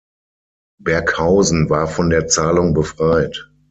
[0.79, 3.51] Berghausen war von der Zahlung befreit.